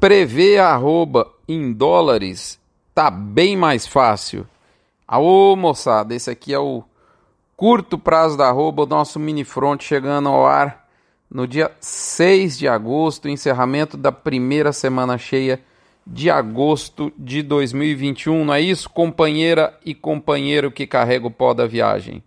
[0.00, 2.60] Prever arroba em dólares
[2.94, 4.46] tá bem mais fácil.
[5.08, 6.84] Aô, moçada, esse aqui é o
[7.56, 10.88] curto prazo da arroba, o nosso mini front chegando ao ar
[11.28, 15.60] no dia 6 de agosto, encerramento da primeira semana cheia
[16.06, 18.44] de agosto de 2021.
[18.44, 22.22] Não é isso, companheira e companheiro que carrega o pó da viagem?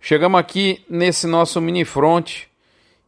[0.00, 2.44] Chegamos aqui nesse nosso mini front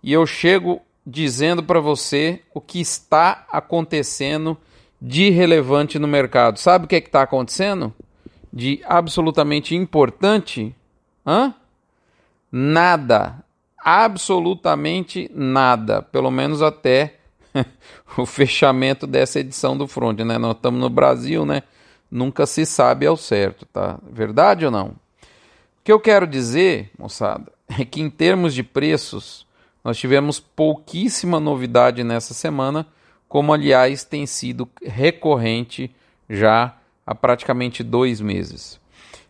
[0.03, 4.57] e eu chego dizendo para você o que está acontecendo
[5.01, 6.59] de relevante no mercado.
[6.59, 7.93] Sabe o que é está acontecendo?
[8.53, 10.75] De absolutamente importante?
[11.27, 11.55] Hã?
[12.51, 13.45] Nada.
[13.77, 16.03] Absolutamente nada.
[16.03, 17.17] Pelo menos até
[18.17, 20.39] o fechamento dessa edição do Front, né?
[20.39, 21.63] Nós estamos no Brasil, né?
[22.11, 23.99] Nunca se sabe ao certo, tá?
[24.09, 24.89] Verdade ou não?
[24.89, 29.47] O que eu quero dizer, moçada, é que em termos de preços,
[29.85, 32.87] nós tivemos pouquíssima novidade nessa semana,
[33.29, 35.95] como aliás tem sido recorrente
[36.29, 38.81] já há praticamente dois meses.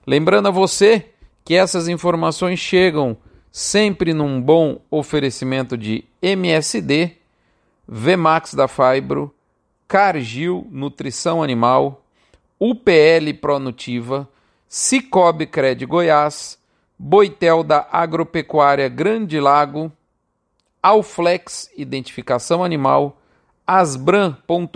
[0.07, 1.07] Lembrando a você
[1.45, 3.17] que essas informações chegam
[3.51, 7.17] sempre num bom oferecimento de MSD,
[7.87, 9.35] Vmax da Fibro,
[9.87, 12.03] Cargill Nutrição Animal,
[12.59, 14.29] UPL Pronutiva,
[14.69, 16.59] Cicobi Cred Goiás,
[16.99, 19.93] Boitel da Agropecuária Grande Lago,
[20.83, 23.21] Alflex Identificação Animal,
[23.67, 24.73] asbran.org.br,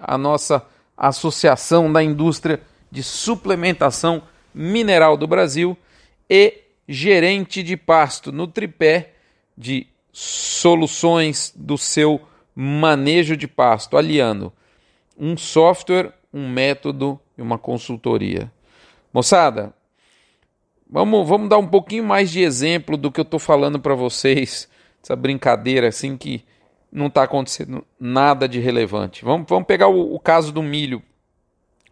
[0.00, 4.22] a nossa associação da indústria de suplementação
[4.54, 5.76] mineral do Brasil,
[6.30, 9.12] e gerente de pasto no tripé
[9.56, 12.20] de soluções do seu
[12.54, 14.52] manejo de pasto, aliando
[15.18, 18.50] um software, um método e uma consultoria.
[19.12, 19.74] Moçada,
[20.94, 24.68] Vamos, vamos dar um pouquinho mais de exemplo do que eu estou falando para vocês,
[25.02, 26.44] essa brincadeira assim que
[26.92, 29.24] não está acontecendo nada de relevante.
[29.24, 31.02] Vamos, vamos pegar o, o, caso do milho,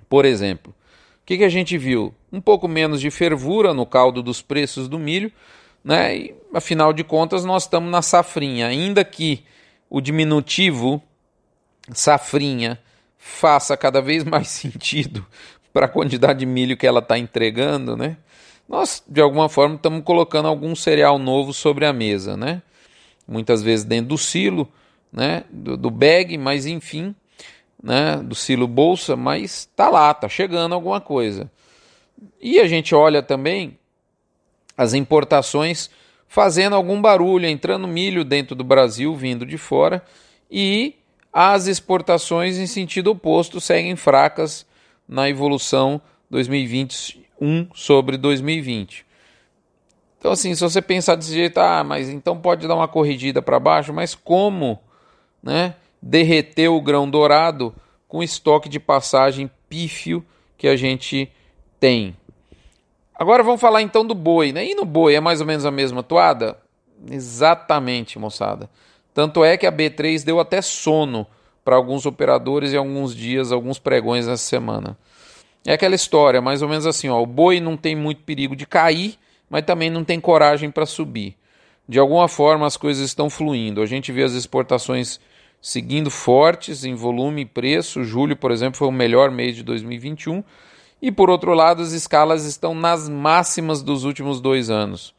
[0.09, 0.73] por exemplo.
[1.21, 2.15] O que, que a gente viu?
[2.33, 5.33] Um pouco menos de fervura no caldo dos preços do milho,
[5.83, 6.17] né?
[6.17, 8.69] E, afinal de contas, nós estamos na safrinha.
[8.69, 9.43] Ainda que
[9.91, 11.03] o diminutivo
[11.93, 12.79] safrinha
[13.19, 15.27] faça cada vez mais sentido
[15.73, 18.17] para a quantidade de milho que ela está entregando, né?
[18.73, 22.63] Nós de alguma forma estamos colocando algum cereal novo sobre a mesa, né?
[23.29, 24.67] Muitas vezes dentro do silo,
[25.13, 25.45] né?
[25.51, 27.15] Do, do bag, mas enfim,
[27.83, 28.17] né?
[28.17, 31.51] Do silo bolsa, mas tá lá, tá chegando alguma coisa.
[32.41, 33.79] E a gente olha também
[34.75, 35.91] as importações
[36.27, 40.03] fazendo algum barulho, entrando milho dentro do Brasil, vindo de fora,
[40.51, 40.95] e
[41.31, 44.65] as exportações em sentido oposto seguem fracas
[45.07, 46.01] na evolução
[46.31, 49.05] 2020 1 sobre 2020.
[50.19, 53.59] Então, assim, se você pensar desse jeito, ah, mas então pode dar uma corrigida para
[53.59, 54.79] baixo, mas como
[55.43, 57.75] né, derreter o grão dourado
[58.07, 60.25] com estoque de passagem pífio
[60.57, 61.29] que a gente
[61.81, 62.17] tem?
[63.13, 64.65] Agora vamos falar então do boi, né?
[64.65, 66.57] E no boi é mais ou menos a mesma toada?
[67.11, 68.71] Exatamente, moçada.
[69.13, 71.27] Tanto é que a B3 deu até sono
[71.65, 74.97] para alguns operadores e alguns dias, alguns pregões nessa semana.
[75.65, 78.67] É aquela história, mais ou menos assim, ó, o boi não tem muito perigo de
[78.67, 79.17] cair,
[79.49, 81.37] mas também não tem coragem para subir.
[81.89, 83.83] De alguma forma as coisas estão fluindo.
[83.83, 85.21] A gente vê as exportações
[85.61, 88.03] seguindo fortes em volume e preço.
[88.03, 90.43] Julho, por exemplo, foi o melhor mês de 2021.
[91.01, 95.15] E por outro lado, as escalas estão nas máximas dos últimos dois anos.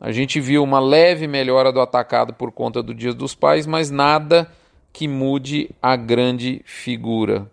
[0.00, 3.90] A gente viu uma leve melhora do atacado por conta do Dia dos Pais, mas
[3.90, 4.50] nada
[4.92, 7.50] que mude a grande figura.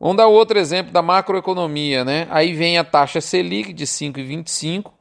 [0.00, 2.26] Vamos dar outro exemplo da macroeconomia, né?
[2.30, 4.92] Aí vem a taxa Selic de 5,25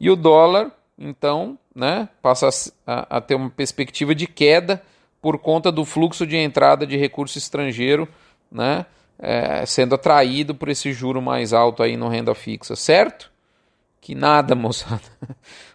[0.00, 2.48] e o dólar, então, né, passa
[2.84, 4.82] a, a, ter uma perspectiva de queda
[5.22, 8.08] por conta do fluxo de entrada de recurso estrangeiro,
[8.50, 8.86] né,
[9.18, 13.30] é, sendo atraído por esse juro mais alto aí no renda fixa, certo?
[14.00, 15.00] Que nada, moçada.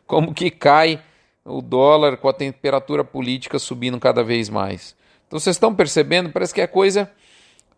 [0.05, 0.99] Como que cai
[1.45, 4.95] o dólar com a temperatura política subindo cada vez mais?
[5.27, 6.29] Então vocês estão percebendo?
[6.29, 7.09] Parece que a coisa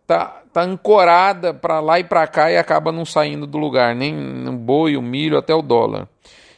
[0.08, 4.48] tá, tá ancorada para lá e para cá e acaba não saindo do lugar, nem
[4.48, 6.08] o boi, o milho, até o dólar.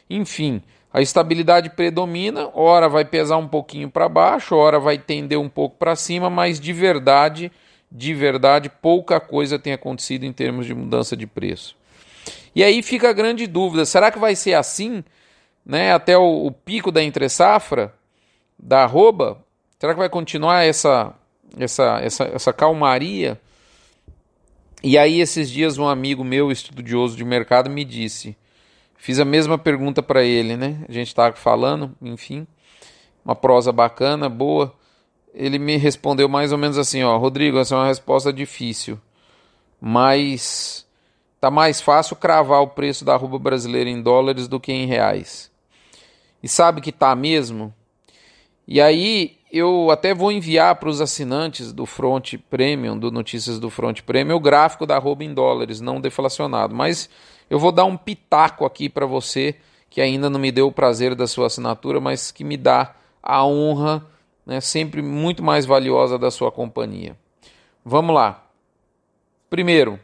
[0.09, 0.61] Enfim,
[0.91, 5.75] a estabilidade predomina, ora vai pesar um pouquinho para baixo, ora vai tender um pouco
[5.75, 7.51] para cima, mas de verdade,
[7.91, 11.75] de verdade, pouca coisa tem acontecido em termos de mudança de preço.
[12.55, 15.03] E aí fica a grande dúvida: será que vai ser assim,
[15.65, 17.93] né, até o, o pico da entre safra
[18.57, 19.43] da arroba?
[19.77, 21.13] Será que vai continuar essa
[21.57, 23.39] essa, essa, essa calmaria.
[24.83, 28.35] E aí, esses dias, um amigo meu, estudioso de mercado, me disse.
[28.97, 30.83] Fiz a mesma pergunta para ele, né?
[30.87, 32.45] A gente estava falando, enfim,
[33.25, 34.73] uma prosa bacana, boa.
[35.33, 38.99] ele me respondeu mais ou menos assim, ó, Rodrigo, essa é uma resposta difícil,
[39.79, 40.85] mas
[41.39, 45.51] tá mais fácil cravar o preço da arroba brasileira em dólares do que em reais.
[46.43, 47.73] E sabe que tá mesmo?
[48.67, 53.69] E aí eu até vou enviar para os assinantes do Front Premium, do Notícias do
[53.69, 56.73] Front Premium, o gráfico da arroba em dólares, não deflacionado.
[56.73, 57.09] Mas
[57.49, 59.55] eu vou dar um pitaco aqui para você
[59.89, 63.45] que ainda não me deu o prazer da sua assinatura, mas que me dá a
[63.45, 64.05] honra,
[64.45, 67.17] né, sempre muito mais valiosa da sua companhia.
[67.83, 68.45] Vamos lá.
[69.49, 69.99] Primeiro,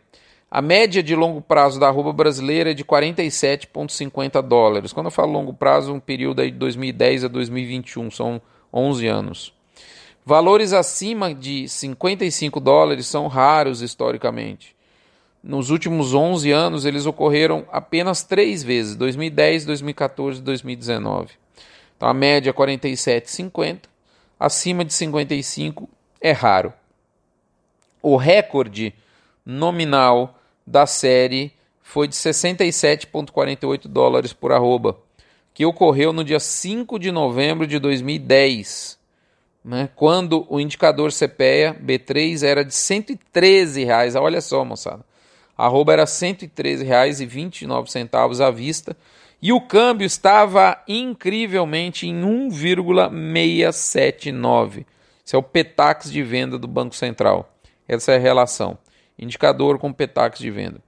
[0.50, 4.94] a média de longo prazo da arroba brasileira é de 47,50 dólares.
[4.94, 8.42] Quando eu falo longo prazo, um período aí de 2010 a 2021, são
[8.74, 9.54] 11 anos.
[10.26, 14.76] Valores acima de 55 dólares são raros historicamente.
[15.44, 21.34] Nos últimos 11 anos, eles ocorreram apenas três vezes: 2010, 2014 e 2019.
[21.96, 23.82] Então a média é 47,50.
[24.40, 25.90] Acima de 55
[26.22, 26.74] é raro.
[28.02, 28.94] O recorde
[29.46, 30.37] nominal
[30.68, 35.00] da série foi de 67,48 dólares por arroba,
[35.54, 39.00] que ocorreu no dia 5 de novembro de 2010,
[39.64, 44.16] né, quando o indicador CPEA B3 era de 113 reais.
[44.16, 45.06] Olha só, moçada.
[45.58, 48.98] A arroba era R$ 113,29 à vista
[49.42, 54.86] e o câmbio estava incrivelmente em 1,679.
[55.26, 57.52] Esse é o Petax de venda do Banco Central.
[57.88, 58.78] Essa é a relação
[59.18, 60.82] indicador com petax de venda.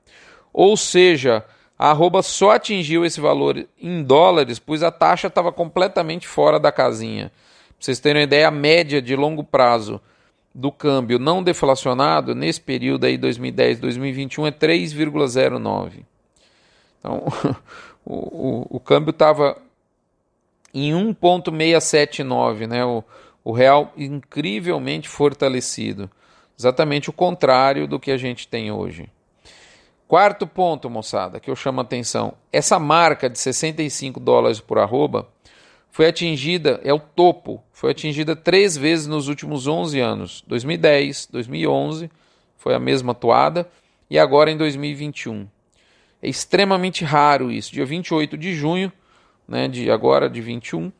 [0.53, 1.45] Ou seja,
[1.77, 6.71] a arroba só atingiu esse valor em dólares, pois a taxa estava completamente fora da
[6.71, 7.29] casinha.
[7.29, 10.01] Pra vocês terem uma ideia, a média de longo prazo
[10.53, 16.03] do câmbio não deflacionado nesse período aí 2010 2021 é 3,09.
[16.99, 17.23] Então,
[18.05, 19.57] o, o, o câmbio estava
[20.73, 22.83] em 1,679, né?
[22.83, 23.03] O,
[23.43, 26.09] o real incrivelmente fortalecido.
[26.59, 29.09] Exatamente o contrário do que a gente tem hoje.
[30.05, 32.33] Quarto ponto, moçada, que eu chamo a atenção.
[32.51, 35.29] Essa marca de 65 dólares por arroba
[35.89, 40.43] foi atingida, é o topo, foi atingida três vezes nos últimos 11 anos.
[40.47, 42.11] 2010, 2011,
[42.57, 43.69] foi a mesma toada,
[44.09, 45.47] e agora em 2021.
[46.21, 47.71] É extremamente raro isso.
[47.71, 48.91] Dia 28 de junho,
[49.47, 50.91] né, de agora de 21,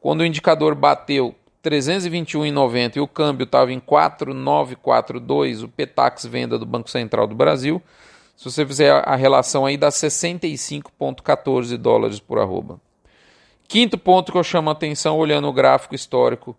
[0.00, 6.64] quando o indicador bateu 321,90 e o câmbio estava em 4,942, o Petax venda do
[6.64, 7.82] Banco Central do Brasil.
[8.36, 12.80] Se você fizer a relação aí, dá 65,14 dólares por arroba.
[13.68, 16.56] Quinto ponto que eu chamo a atenção olhando o gráfico histórico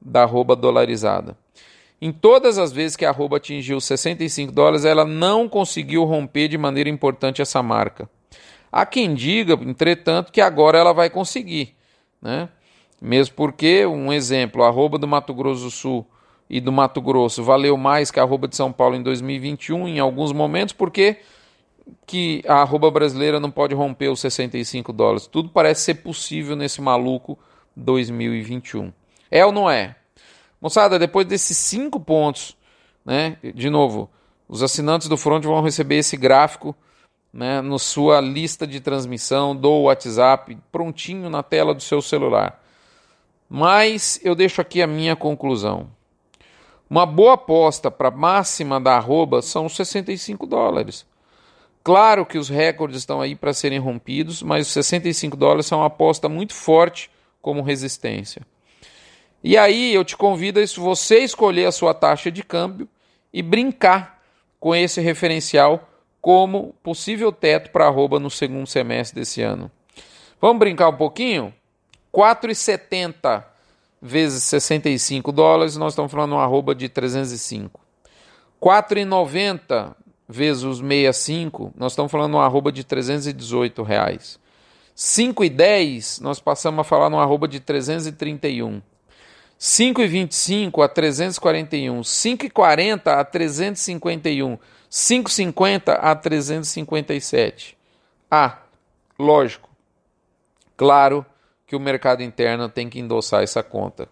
[0.00, 1.36] da arroba dolarizada.
[2.00, 6.58] Em todas as vezes que a arroba atingiu 65 dólares, ela não conseguiu romper de
[6.58, 8.08] maneira importante essa marca.
[8.70, 11.74] Há quem diga, entretanto, que agora ela vai conseguir.
[12.20, 12.48] Né?
[13.04, 16.06] Mesmo porque, um exemplo, a arroba do Mato Grosso do Sul
[16.48, 19.98] e do Mato Grosso valeu mais que a arroba de São Paulo em 2021 em
[19.98, 21.18] alguns momentos, porque
[22.06, 25.26] que a arroba brasileira não pode romper os 65 dólares.
[25.26, 27.38] Tudo parece ser possível nesse maluco
[27.76, 28.90] 2021.
[29.30, 29.96] É ou não é?
[30.58, 32.56] Moçada, depois desses cinco pontos,
[33.04, 34.08] né, de novo,
[34.48, 36.74] os assinantes do Front vão receber esse gráfico
[37.30, 42.63] né, na sua lista de transmissão do WhatsApp, prontinho na tela do seu celular.
[43.48, 45.88] Mas eu deixo aqui a minha conclusão.
[46.88, 51.06] Uma boa aposta para máxima da arroba são 65 dólares.
[51.82, 55.86] Claro que os recordes estão aí para serem rompidos, mas os 65 dólares são uma
[55.86, 57.10] aposta muito forte
[57.42, 58.42] como resistência.
[59.42, 62.88] E aí eu te convido a você escolher a sua taxa de câmbio
[63.30, 64.22] e brincar
[64.58, 65.86] com esse referencial
[66.22, 69.70] como possível teto para arroba no segundo semestre desse ano.
[70.40, 71.52] Vamos brincar um pouquinho?
[72.14, 73.44] 4,70
[74.00, 77.80] vezes 65 dólares, nós estamos falando uma arroba de 305.
[78.62, 79.94] 4,90
[80.28, 84.38] vezes os 65, nós estamos falando uma arroba de 318 reais.
[84.96, 88.80] 5,10 nós passamos a falar numa arroba de 331.
[89.58, 94.58] 5,25 a 341, 5,40 a 351,
[94.90, 97.76] 5,50 a 357.
[98.30, 98.58] Ah,
[99.18, 99.68] lógico,
[100.76, 101.24] claro
[101.74, 104.08] que o mercado interno tem que endossar essa conta.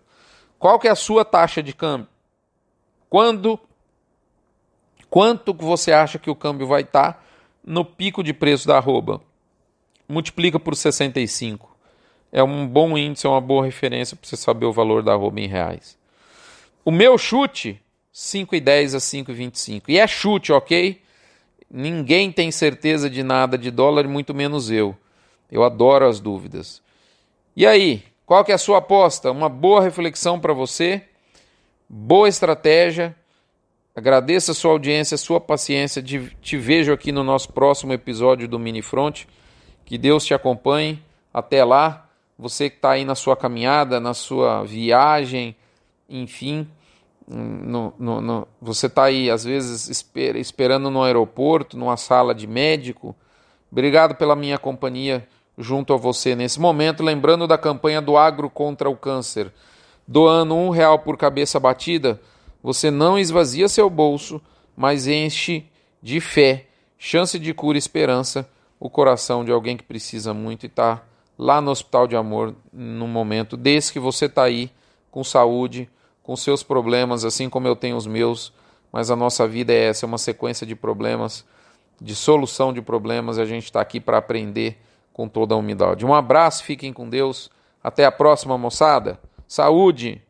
[0.59, 2.09] Qual que é a sua taxa de câmbio?
[3.09, 3.59] Quando
[5.09, 7.23] quanto você acha que o câmbio vai estar tá
[7.65, 9.21] no pico de preço da arroba?
[10.09, 11.77] Multiplica por 65.
[12.33, 15.39] É um bom índice, é uma boa referência para você saber o valor da arroba
[15.39, 15.97] em reais.
[16.85, 17.81] O meu chute
[18.13, 19.85] 5,10 a 5,25.
[19.87, 21.01] E é chute, ok?
[21.71, 24.97] Ninguém tem certeza de nada de dólar, muito menos eu.
[25.51, 26.83] Eu adoro as dúvidas.
[27.55, 29.31] E aí, qual que é a sua aposta?
[29.31, 31.03] Uma boa reflexão para você.
[31.87, 33.15] Boa estratégia.
[33.95, 36.03] Agradeço a sua audiência, a sua paciência.
[36.03, 39.25] Te vejo aqui no nosso próximo episódio do Mini Front.
[39.85, 41.03] Que Deus te acompanhe.
[41.33, 42.09] Até lá.
[42.39, 45.55] Você que está aí na sua caminhada, na sua viagem,
[46.09, 46.67] enfim.
[47.29, 52.47] No, no, no, você está aí, às vezes, esper, esperando no aeroporto, numa sala de
[52.47, 53.15] médico.
[53.71, 57.03] Obrigado pela minha companhia junto a você nesse momento.
[57.03, 59.53] Lembrando da campanha do Agro contra o Câncer.
[60.07, 62.21] Doando um real por cabeça batida,
[62.63, 64.41] você não esvazia seu bolso,
[64.77, 65.65] mas enche
[66.03, 66.67] de fé,
[66.99, 68.49] chance de cura e esperança
[68.81, 71.03] o coração de alguém que precisa muito e está
[71.39, 74.71] lá no Hospital de Amor no momento desse que você está aí
[75.11, 75.89] com saúde
[76.23, 78.53] com seus problemas, assim como eu tenho os meus,
[78.93, 81.45] mas a nossa vida é essa, é uma sequência de problemas,
[82.01, 84.79] de solução de problemas, a gente está aqui para aprender
[85.13, 86.07] com toda a humildade.
[86.07, 87.51] Um abraço, fiquem com Deus,
[87.83, 89.19] até a próxima, moçada.
[89.47, 90.23] Saúde!